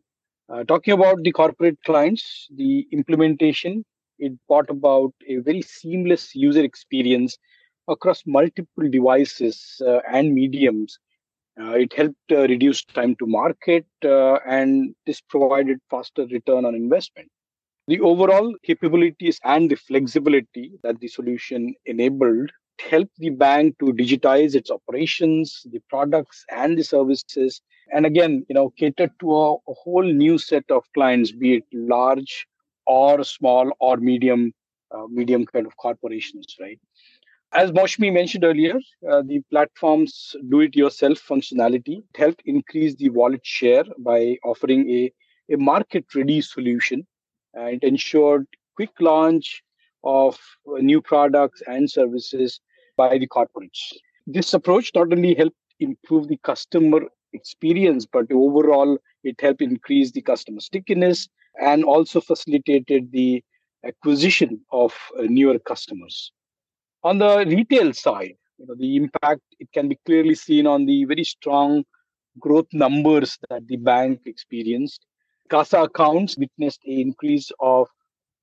Uh, 0.49 0.63
talking 0.65 0.95
about 0.95 1.23
the 1.23 1.33
corporate 1.33 1.79
clients, 1.85 2.47
the 2.55 2.87
implementation, 2.93 3.85
it 4.25 4.33
brought 4.49 4.71
about 4.71 5.13
a 5.29 5.37
very 5.39 5.63
seamless 5.63 6.35
user 6.35 6.65
experience 6.65 7.37
across 7.89 8.23
multiple 8.27 8.89
devices 8.91 9.83
uh, 9.87 10.01
and 10.13 10.35
mediums. 10.35 10.99
Uh, 11.61 11.73
it 11.73 11.93
helped 11.93 12.33
uh, 12.33 12.41
reduce 12.49 12.85
time 12.85 13.15
to 13.17 13.27
market 13.27 13.87
uh, 14.05 14.35
and 14.47 14.95
this 15.07 15.21
provided 15.21 15.79
faster 15.91 16.27
return 16.27 16.65
on 16.65 16.75
investment. 16.75 17.29
The 17.87 18.01
overall 18.01 18.55
capabilities 18.65 19.39
and 19.45 19.71
the 19.71 19.77
flexibility 19.77 20.73
that 20.83 21.01
the 21.01 21.09
solution 21.09 21.75
enabled 21.87 22.51
helped 22.81 23.17
the 23.19 23.31
bank 23.31 23.77
to 23.79 23.93
digitize 23.93 24.55
its 24.55 24.71
operations, 24.71 25.67
the 25.71 25.81
products, 25.89 26.45
and 26.51 26.77
the 26.79 26.83
services. 26.83 27.61
And 27.93 28.07
again, 28.07 28.45
you 28.49 28.55
know, 28.55 28.71
cater 28.71 29.11
to 29.21 29.35
a, 29.35 29.55
a 29.55 29.75
whole 29.85 30.03
new 30.03 30.39
set 30.39 30.65
of 30.71 30.83
clients, 30.95 31.31
be 31.31 31.57
it 31.57 31.65
large 31.73 32.47
or 32.87 33.25
small 33.25 33.71
or 33.81 33.97
medium, 33.97 34.53
uh, 34.91 35.07
medium 35.09 35.47
kind 35.47 35.67
of 35.67 35.77
corporations, 35.77 36.57
right? 36.61 36.81
As 37.53 37.71
Mousami 37.71 38.13
mentioned 38.13 38.45
earlier, 38.45 38.75
uh, 39.09 39.23
the 39.23 39.41
platform's 39.51 40.35
do-it-yourself 40.49 41.21
functionality 41.21 42.03
helped 42.17 42.43
increase 42.47 42.97
the 42.97 43.11
wallet 43.11 43.47
share 43.47 43.85
by 43.99 44.39
offering 44.45 44.91
a, 44.91 45.13
a 45.53 45.57
market-ready 45.57 46.41
solution 46.41 47.07
uh, 47.57 47.65
it 47.67 47.83
ensured 47.83 48.47
quick 48.77 48.91
launch 49.01 49.63
of 50.03 50.39
new 50.67 51.01
products 51.01 51.63
and 51.67 51.91
services 51.91 52.61
by 52.97 53.17
the 53.19 53.27
corporates. 53.27 53.93
This 54.27 54.53
approach 54.55 54.91
not 54.95 55.13
only 55.13 55.35
helped 55.35 55.57
improve 55.81 56.29
the 56.29 56.39
customer 56.39 57.03
experience, 57.33 58.07
but 58.07 58.31
overall 58.33 58.99
it 59.23 59.41
helped 59.41 59.63
increase 59.63 60.11
the 60.11 60.23
customer 60.23 60.61
stickiness 60.61 61.29
and 61.61 61.85
also 61.85 62.21
facilitated 62.21 63.11
the 63.13 63.43
acquisition 63.85 64.61
of 64.73 64.95
uh, 65.19 65.23
newer 65.23 65.59
customers. 65.59 66.33
On 67.03 67.19
the 67.19 67.45
retail 67.47 67.93
side, 67.93 68.37
you 68.59 68.67
know, 68.67 68.75
the 68.77 68.97
impact 68.97 69.43
it 69.59 69.69
can 69.73 69.89
be 69.89 69.99
clearly 70.07 70.35
seen 70.35 70.67
on 70.67 70.87
the 70.87 71.05
very 71.05 71.25
strong 71.25 71.85
growth 72.39 72.67
numbers 72.73 73.39
that 73.51 73.67
the 73.67 73.77
bank 73.77 74.21
experienced 74.27 75.07
CASA 75.51 75.83
accounts 75.83 76.39
witnessed 76.39 76.81
an 76.87 76.99
increase 76.99 77.51
of 77.61 77.89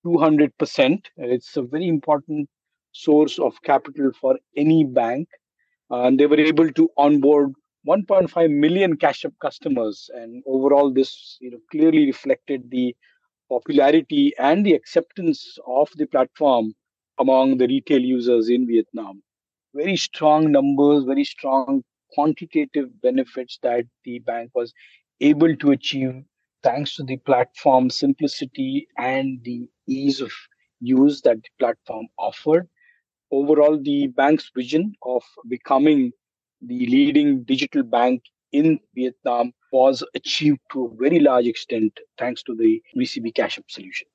200%. 0.05 1.05
It's 1.17 1.57
a 1.57 1.61
very 1.61 1.87
important 1.87 2.47
source 2.91 3.39
of 3.39 3.61
capital 3.63 4.11
for 4.19 4.37
any 4.55 4.83
bank. 4.83 5.27
And 5.89 6.19
they 6.19 6.25
were 6.27 6.39
able 6.39 6.71
to 6.71 6.89
onboard 6.97 7.53
1.5 7.87 8.51
million 8.51 8.95
cash 8.97 9.25
up 9.25 9.33
customers. 9.41 10.09
And 10.13 10.43
overall, 10.45 10.93
this 10.93 11.37
you 11.41 11.51
know, 11.51 11.59
clearly 11.71 12.05
reflected 12.05 12.69
the 12.69 12.95
popularity 13.49 14.33
and 14.39 14.65
the 14.65 14.73
acceptance 14.73 15.57
of 15.67 15.89
the 15.95 16.05
platform 16.05 16.73
among 17.19 17.57
the 17.57 17.67
retail 17.67 17.99
users 18.01 18.49
in 18.49 18.67
Vietnam. 18.67 19.21
Very 19.73 19.95
strong 19.97 20.51
numbers, 20.51 21.03
very 21.05 21.23
strong 21.23 21.83
quantitative 22.13 22.89
benefits 23.01 23.57
that 23.63 23.85
the 24.03 24.19
bank 24.19 24.51
was 24.53 24.73
able 25.19 25.55
to 25.57 25.71
achieve 25.71 26.23
thanks 26.63 26.95
to 26.95 27.03
the 27.03 27.17
platform 27.17 27.89
simplicity 27.89 28.87
and 28.97 29.43
the 29.43 29.67
ease 29.87 30.21
of 30.21 30.31
use 30.79 31.21
that 31.21 31.37
the 31.37 31.49
platform 31.59 32.07
offered. 32.17 32.67
Overall, 33.31 33.79
the 33.81 34.07
bank's 34.07 34.51
vision 34.55 34.93
of 35.03 35.23
becoming 35.47 36.11
the 36.61 36.85
leading 36.87 37.43
digital 37.43 37.83
bank 37.83 38.23
in 38.51 38.79
Vietnam 38.95 39.53
was 39.71 40.03
achieved 40.15 40.59
to 40.71 40.85
a 40.85 40.95
very 41.01 41.19
large 41.19 41.45
extent 41.45 41.97
thanks 42.17 42.43
to 42.43 42.55
the 42.55 42.81
VCB 42.95 43.33
Cash 43.33 43.57
Up 43.57 43.65
solution. 43.69 44.07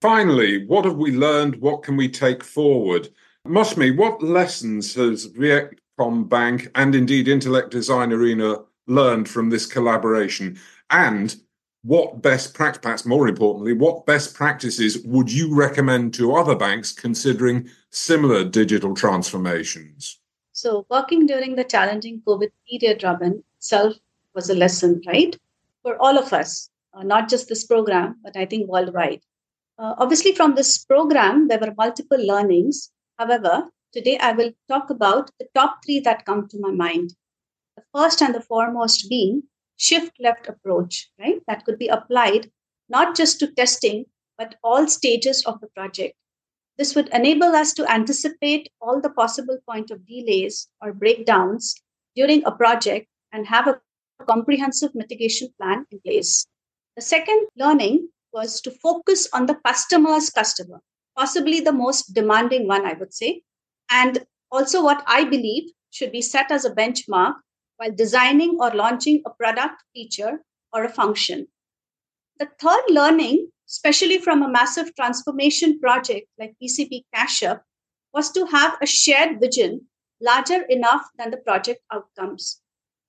Finally, 0.00 0.66
what 0.66 0.84
have 0.84 0.96
we 0.96 1.12
learned? 1.12 1.56
What 1.56 1.82
can 1.82 1.96
we 1.96 2.08
take 2.08 2.42
forward? 2.44 3.08
Mousami, 3.46 3.96
what 3.96 4.22
lessons 4.22 4.94
has 4.94 5.28
Vietcom 5.28 6.28
Bank 6.28 6.70
and 6.74 6.94
indeed 6.94 7.28
Intellect 7.28 7.70
Design 7.70 8.12
Arena 8.12 8.56
learned 8.86 9.28
from 9.28 9.50
this 9.50 9.66
collaboration? 9.66 10.58
And 10.90 11.34
what 11.82 12.22
best 12.22 12.54
practice, 12.54 12.80
perhaps 12.82 13.04
more 13.04 13.28
importantly, 13.28 13.74
what 13.74 14.06
best 14.06 14.34
practices 14.34 14.98
would 15.04 15.30
you 15.30 15.54
recommend 15.54 16.14
to 16.14 16.34
other 16.34 16.56
banks 16.56 16.92
considering 16.92 17.68
similar 17.90 18.44
digital 18.44 18.94
transformations? 18.94 20.18
So, 20.56 20.86
working 20.88 21.26
during 21.26 21.56
the 21.56 21.64
challenging 21.64 22.22
COVID 22.24 22.50
period, 22.70 23.02
Robin, 23.02 23.42
itself 23.56 23.94
was 24.36 24.48
a 24.48 24.54
lesson, 24.54 25.02
right? 25.04 25.36
For 25.82 26.00
all 26.00 26.16
of 26.16 26.32
us, 26.32 26.70
uh, 26.92 27.02
not 27.02 27.28
just 27.28 27.48
this 27.48 27.66
program, 27.66 28.20
but 28.22 28.36
I 28.36 28.46
think 28.46 28.70
worldwide. 28.70 29.22
Uh, 29.80 29.96
obviously, 29.98 30.32
from 30.32 30.54
this 30.54 30.84
program, 30.84 31.48
there 31.48 31.58
were 31.58 31.74
multiple 31.76 32.24
learnings. 32.24 32.92
However, 33.18 33.64
today 33.92 34.16
I 34.18 34.30
will 34.30 34.52
talk 34.68 34.90
about 34.90 35.28
the 35.40 35.48
top 35.56 35.84
three 35.84 35.98
that 36.00 36.24
come 36.24 36.46
to 36.46 36.60
my 36.60 36.70
mind. 36.70 37.16
The 37.76 37.82
first 37.92 38.22
and 38.22 38.32
the 38.32 38.40
foremost 38.40 39.08
being 39.10 39.42
shift 39.76 40.12
left 40.20 40.46
approach, 40.46 41.10
right? 41.18 41.42
That 41.48 41.64
could 41.64 41.80
be 41.80 41.88
applied 41.88 42.48
not 42.88 43.16
just 43.16 43.40
to 43.40 43.48
testing, 43.48 44.06
but 44.38 44.54
all 44.62 44.86
stages 44.86 45.44
of 45.46 45.60
the 45.60 45.66
project. 45.66 46.14
This 46.76 46.94
would 46.94 47.08
enable 47.10 47.54
us 47.54 47.72
to 47.74 47.90
anticipate 47.90 48.68
all 48.80 49.00
the 49.00 49.10
possible 49.10 49.58
point 49.68 49.90
of 49.90 50.06
delays 50.06 50.68
or 50.80 50.92
breakdowns 50.92 51.74
during 52.16 52.44
a 52.44 52.52
project 52.52 53.06
and 53.32 53.46
have 53.46 53.68
a 53.68 53.80
comprehensive 54.26 54.94
mitigation 54.94 55.48
plan 55.60 55.86
in 55.90 56.00
place. 56.00 56.46
The 56.96 57.02
second 57.02 57.48
learning 57.56 58.08
was 58.32 58.60
to 58.62 58.70
focus 58.70 59.28
on 59.32 59.46
the 59.46 59.54
customer's 59.66 60.30
customer, 60.30 60.80
possibly 61.16 61.60
the 61.60 61.72
most 61.72 62.12
demanding 62.14 62.66
one, 62.66 62.84
I 62.84 62.94
would 62.94 63.14
say. 63.14 63.42
And 63.90 64.24
also, 64.50 64.82
what 64.82 65.04
I 65.06 65.24
believe 65.24 65.70
should 65.90 66.12
be 66.12 66.22
set 66.22 66.50
as 66.50 66.64
a 66.64 66.74
benchmark 66.74 67.34
while 67.76 67.92
designing 67.92 68.58
or 68.60 68.70
launching 68.70 69.22
a 69.26 69.30
product, 69.30 69.82
feature, 69.94 70.40
or 70.72 70.84
a 70.84 70.88
function. 70.88 71.46
The 72.38 72.48
third 72.60 72.82
learning, 72.88 73.48
especially 73.68 74.18
from 74.18 74.42
a 74.42 74.48
massive 74.48 74.94
transformation 74.94 75.78
project 75.80 76.28
like 76.38 76.54
VCB 76.62 77.04
CashUp, 77.14 77.60
was 78.12 78.30
to 78.32 78.46
have 78.46 78.76
a 78.80 78.86
shared 78.86 79.40
vision 79.40 79.86
larger 80.20 80.62
enough 80.62 81.04
than 81.18 81.30
the 81.30 81.36
project 81.38 81.80
outcomes, 81.92 82.60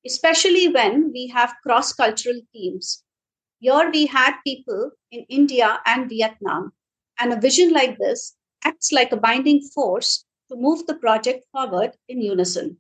especially 0.05 0.67
when 0.67 1.12
we 1.12 1.27
have 1.27 1.55
cross 1.63 1.93
cultural 1.93 2.39
teams. 2.53 3.03
Here 3.59 3.89
we 3.91 4.05
had 4.05 4.35
people 4.45 4.91
in 5.12 5.25
India 5.29 5.79
and 5.85 6.09
Vietnam, 6.09 6.74
and 7.19 7.33
a 7.33 7.39
vision 7.39 7.71
like 7.71 7.97
this 7.97 8.35
acts 8.63 8.91
like 8.91 9.12
a 9.12 9.17
binding 9.17 9.62
force 9.74 10.25
to 10.50 10.55
move 10.55 10.85
the 10.88 10.95
project 10.95 11.45
forward 11.51 11.91
in 12.07 12.21
unison 12.21 12.77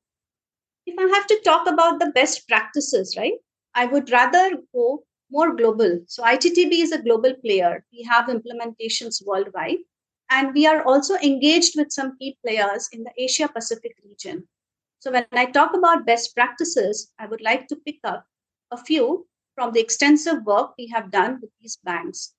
if 0.85 0.95
I 0.99 1.15
have 1.15 1.27
to 1.27 1.41
talk 1.43 1.67
about 1.67 1.99
the 1.99 2.11
best 2.11 2.47
practices, 2.47 3.15
right, 3.17 3.33
I 3.73 3.85
would 3.85 4.11
rather 4.11 4.51
go 4.73 5.03
more 5.35 5.55
global. 5.55 5.99
So 6.07 6.23
iGTB 6.23 6.81
is 6.85 6.93
a 6.93 7.01
global 7.01 7.33
player. 7.43 7.85
We 7.91 8.03
have 8.03 8.33
implementations 8.35 9.21
worldwide. 9.25 9.83
And 10.29 10.53
we 10.53 10.65
are 10.65 10.81
also 10.83 11.15
engaged 11.15 11.73
with 11.77 11.91
some 11.91 12.17
key 12.17 12.37
players 12.43 12.89
in 12.93 13.03
the 13.03 13.11
Asia 13.17 13.47
Pacific 13.47 13.95
region. 14.03 14.47
So 14.99 15.11
when 15.11 15.27
I 15.33 15.45
talk 15.45 15.75
about 15.75 16.05
best 16.05 16.33
practices, 16.33 17.11
I 17.19 17.27
would 17.27 17.41
like 17.41 17.67
to 17.67 17.75
pick 17.85 17.99
up 18.03 18.25
a 18.71 18.77
few 18.77 19.27
from 19.55 19.71
the 19.73 19.81
extensive 19.81 20.43
work 20.45 20.71
we 20.77 20.87
have 20.87 21.11
done 21.11 21.39
with 21.41 21.51
these 21.61 21.77
banks. 21.83 22.33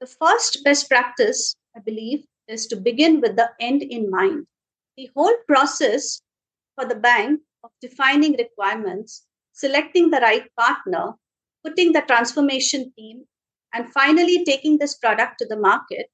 The 0.00 0.06
first 0.06 0.64
best 0.64 0.88
practice, 0.88 1.54
I 1.76 1.80
believe, 1.80 2.24
is 2.48 2.66
to 2.68 2.76
begin 2.76 3.20
with 3.20 3.36
the 3.36 3.50
end 3.60 3.82
in 3.82 4.10
mind. 4.10 4.46
The 4.96 5.10
whole 5.14 5.36
process 5.46 6.20
for 6.74 6.84
the 6.86 6.96
bank 6.96 7.40
of 7.62 7.70
defining 7.80 8.32
requirements, 8.32 9.26
selecting 9.52 10.10
the 10.10 10.20
right 10.20 10.48
partner, 10.58 11.14
putting 11.64 11.92
the 11.92 12.02
transformation 12.02 12.92
team, 12.96 13.24
and 13.72 13.92
finally 13.92 14.44
taking 14.44 14.78
this 14.78 14.96
product 14.96 15.38
to 15.38 15.46
the 15.46 15.56
market 15.56 16.06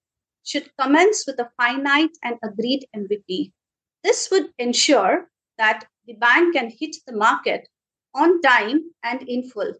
should 0.45 0.71
commence 0.78 1.25
with 1.26 1.39
a 1.41 1.50
finite 1.56 2.17
and 2.23 2.37
agreed 2.45 2.87
MVP. 2.95 3.52
This 4.04 4.28
would 4.30 4.50
ensure 4.59 5.28
that 5.59 5.87
the 6.06 6.15
bank 6.15 6.54
can 6.54 6.71
hit 6.71 6.97
the 7.06 7.17
market 7.17 7.69
on 8.15 8.41
time 8.41 8.91
and 9.02 9.23
in 9.28 9.49
full. 9.49 9.73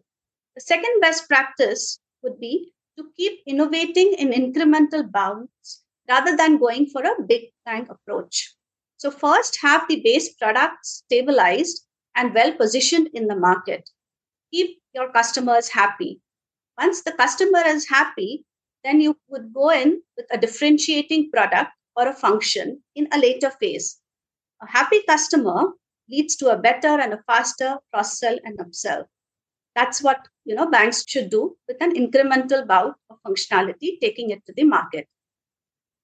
The 0.55 0.61
second 0.61 0.99
best 1.01 1.27
practice 1.27 1.99
would 2.23 2.39
be 2.39 2.73
to 2.97 3.05
keep 3.15 3.39
innovating 3.45 4.13
in 4.17 4.29
incremental 4.29 5.09
bounds 5.09 5.83
rather 6.09 6.35
than 6.35 6.57
going 6.57 6.87
for 6.87 7.03
a 7.03 7.21
big 7.27 7.51
bang 7.65 7.87
approach. 7.89 8.53
So, 8.97 9.11
first, 9.11 9.59
have 9.61 9.87
the 9.87 10.01
base 10.03 10.33
product 10.33 10.85
stabilized 10.85 11.85
and 12.15 12.33
well 12.33 12.53
positioned 12.53 13.09
in 13.13 13.27
the 13.27 13.35
market. 13.35 13.89
Keep 14.53 14.79
your 14.93 15.11
customers 15.11 15.69
happy. 15.69 16.21
Once 16.77 17.01
the 17.03 17.11
customer 17.11 17.63
is 17.65 17.87
happy, 17.89 18.45
then 18.83 19.01
you 19.01 19.17
would 19.29 19.53
go 19.53 19.69
in 19.71 20.01
with 20.15 20.25
a 20.31 20.37
differentiating 20.37 21.29
product 21.31 21.71
or 21.95 22.07
a 22.07 22.13
function 22.13 22.81
in 22.95 23.07
a 23.11 23.17
later 23.17 23.51
phase. 23.59 23.99
A 24.61 24.67
happy 24.69 25.01
customer 25.07 25.73
leads 26.09 26.35
to 26.37 26.49
a 26.49 26.57
better 26.57 26.99
and 26.99 27.13
a 27.13 27.23
faster 27.27 27.77
cross 27.91 28.19
sell 28.19 28.37
and 28.43 28.57
upsell. 28.59 29.05
That's 29.75 30.01
what 30.01 30.27
you 30.45 30.55
know 30.55 30.69
banks 30.69 31.03
should 31.07 31.29
do 31.29 31.55
with 31.67 31.77
an 31.81 31.93
incremental 31.93 32.65
bout 32.65 32.95
of 33.09 33.17
functionality, 33.25 33.99
taking 33.99 34.31
it 34.31 34.45
to 34.45 34.53
the 34.55 34.63
market. 34.63 35.07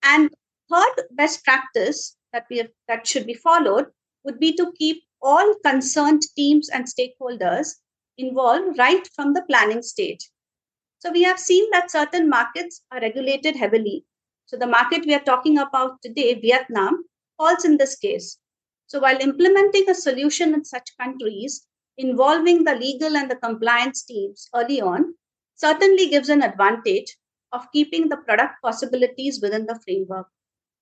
And 0.04 0.30
third 0.70 1.06
best 1.12 1.44
practice 1.44 2.16
that 2.34 2.46
we 2.50 2.58
have, 2.58 2.70
that 2.88 3.08
should 3.08 3.26
be 3.26 3.34
followed 3.34 3.88
would 4.24 4.40
be 4.40 4.54
to 4.58 4.74
keep 4.78 5.04
all 5.22 5.56
concerned 5.66 6.22
teams 6.36 6.70
and 6.70 6.86
stakeholders 6.86 7.76
involved 8.18 8.78
right 8.78 9.08
from 9.16 9.34
the 9.34 9.44
planning 9.44 9.82
stage. 9.82 10.30
So 11.00 11.12
we 11.12 11.24
have 11.24 11.40
seen 11.40 11.70
that 11.72 11.92
certain 11.92 12.30
markets 12.30 12.82
are 12.92 13.02
regulated 13.02 13.56
heavily. 13.56 14.06
So 14.46 14.58
the 14.58 14.68
market 14.68 15.06
we 15.06 15.14
are 15.14 15.24
talking 15.24 15.58
about 15.58 16.02
today, 16.02 16.36
Vietnam, 16.36 17.04
falls 17.38 17.66
in 17.66 17.78
this 17.78 17.96
case. 17.96 18.38
So 18.88 19.00
while 19.00 19.20
implementing 19.20 19.90
a 19.90 19.96
solution 19.96 20.54
in 20.54 20.64
such 20.64 20.90
countries 21.00 21.66
involving 21.98 22.64
the 22.64 22.76
legal 22.76 23.18
and 23.18 23.30
the 23.30 23.36
compliance 23.36 24.04
teams 24.04 24.48
early 24.56 24.82
on 24.82 25.14
certainly 25.56 26.10
gives 26.10 26.30
an 26.30 26.42
advantage 26.42 27.18
of 27.52 27.72
keeping 27.72 28.10
the 28.10 28.18
product 28.18 28.56
possibilities 28.64 29.40
within 29.42 29.66
the 29.66 29.80
framework. 29.84 30.28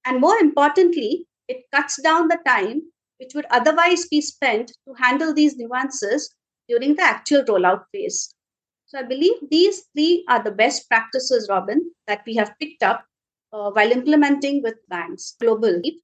And 0.05 0.19
more 0.19 0.37
importantly, 0.37 1.27
it 1.47 1.65
cuts 1.73 2.01
down 2.01 2.27
the 2.27 2.39
time 2.45 2.81
which 3.19 3.35
would 3.35 3.45
otherwise 3.51 4.07
be 4.07 4.21
spent 4.21 4.71
to 4.87 4.93
handle 4.95 5.33
these 5.33 5.57
nuances 5.57 6.33
during 6.71 6.95
the 6.95 7.03
actual 7.03 7.43
rollout 7.43 7.83
phase. 7.91 8.33
So 8.85 8.99
I 8.99 9.03
believe 9.03 9.37
these 9.49 9.83
three 9.93 10.25
are 10.29 10.43
the 10.43 10.51
best 10.51 10.87
practices, 10.89 11.47
Robin, 11.49 11.91
that 12.07 12.21
we 12.25 12.35
have 12.35 12.57
picked 12.59 12.83
up 12.83 13.05
uh, 13.53 13.71
while 13.71 13.91
implementing 13.91 14.61
with 14.63 14.75
banks 14.87 15.35
globally. 15.41 15.95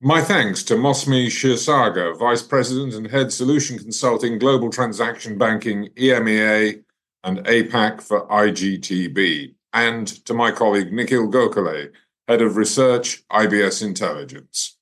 My 0.00 0.20
thanks 0.20 0.62
to 0.64 0.74
Mousami 0.74 1.26
Kshirsagar, 1.26 2.18
Vice 2.18 2.42
President 2.42 2.94
and 2.94 3.06
Head 3.06 3.32
Solution 3.32 3.78
Consulting 3.78 4.38
Global 4.38 4.70
Transaction 4.70 5.38
Banking 5.38 5.88
EMEA 5.96 6.82
and 7.24 7.38
APAC 7.38 8.02
for 8.02 8.26
IGTB, 8.26 9.54
and 9.72 10.08
to 10.26 10.34
my 10.34 10.50
colleague 10.50 10.92
Nikhil 10.92 11.30
Gokhale, 11.30 11.92
Head 12.26 12.42
of 12.42 12.56
Research, 12.56 13.22
IBS 13.28 13.82
Intelligence. 13.86 14.76